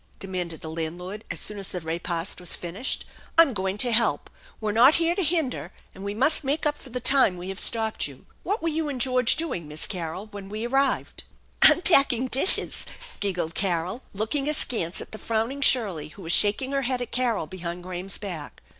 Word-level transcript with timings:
"demanded 0.19 0.61
the 0.61 0.69
landlord 0.71 1.23
as 1.29 1.39
soon 1.39 1.59
as 1.59 1.67
the 1.67 1.79
repast 1.79 2.39
was 2.41 2.55
finished." 2.55 3.05
I'm 3.37 3.53
going 3.53 3.77
to 3.77 3.91
help. 3.91 4.31
We're 4.59 4.71
not 4.71 4.95
here 4.95 5.13
to 5.13 5.21
hinder, 5.21 5.71
and 5.93 6.03
we 6.03 6.15
must 6.15 6.43
make 6.43 6.65
up 6.65 6.75
for 6.75 6.89
the 6.89 6.99
time 6.99 7.37
we 7.37 7.49
have 7.49 7.59
stopped 7.59 8.07
you. 8.07 8.25
What 8.41 8.63
were 8.63 8.69
you 8.69 8.89
and 8.89 8.99
George 8.99 9.35
doing, 9.35 9.67
Miss 9.67 9.85
Carol, 9.85 10.25
when 10.25 10.49
we 10.49 10.65
arrived 10.65 11.25
r" 11.63 11.71
"Unpacking 11.73 12.29
dishes," 12.29 12.87
giggled 13.19 13.53
Carol, 13.53 14.01
looking 14.11 14.49
askance 14.49 15.01
at 15.01 15.11
the 15.11 15.19
frowning 15.19 15.61
Shirley, 15.61 16.07
who 16.07 16.23
was 16.23 16.33
shaking 16.33 16.71
her 16.71 16.81
head 16.81 17.01
at 17.03 17.11
Carol 17.11 17.45
behind 17.45 17.83
Graham's 17.83 18.17
back. 18.17 18.63